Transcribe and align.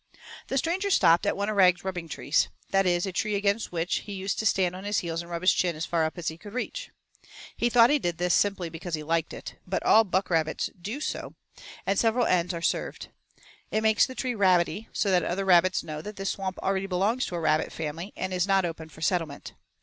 The 0.47 0.57
stranger 0.57 0.89
stopped 0.89 1.27
at 1.27 1.37
one 1.37 1.47
of 1.47 1.55
Rag's 1.55 1.83
rubbing 1.83 2.09
trees 2.09 2.47
that 2.71 2.87
is, 2.87 3.05
a 3.05 3.11
tree 3.11 3.35
against 3.35 3.71
which 3.71 3.97
he 3.97 4.13
used 4.13 4.39
to 4.39 4.47
stand 4.47 4.75
on 4.75 4.83
his 4.83 4.97
heels 5.05 5.21
and 5.21 5.29
rub 5.29 5.43
his 5.43 5.53
chin 5.53 5.75
as 5.75 5.85
far 5.85 6.05
up 6.05 6.17
as 6.17 6.29
he 6.29 6.39
could 6.39 6.55
reach. 6.55 6.89
He 7.55 7.69
thought 7.69 7.91
he 7.91 7.99
did 7.99 8.17
this 8.17 8.33
simply 8.33 8.67
because 8.67 8.95
he 8.95 9.03
liked 9.03 9.31
it; 9.31 9.59
but 9.67 9.83
all 9.83 10.03
buckrabbits 10.03 10.71
do 10.81 11.01
so, 11.01 11.35
and 11.85 11.99
several 11.99 12.25
ends 12.25 12.51
are 12.51 12.63
served. 12.63 13.09
It 13.69 13.81
makes 13.83 14.07
the 14.07 14.15
tree 14.15 14.33
rabbity, 14.33 14.87
so 14.91 15.11
that 15.11 15.21
other 15.23 15.45
rabbits 15.45 15.83
know 15.83 16.01
that 16.01 16.15
this 16.15 16.31
swamp 16.31 16.57
already 16.63 16.87
belongs 16.87 17.27
to 17.27 17.35
a 17.35 17.39
rabbit 17.39 17.71
family 17.71 18.11
and 18.17 18.33
is 18.33 18.47
not 18.47 18.65
open 18.65 18.89
for 18.89 19.01
settlement. 19.01 19.53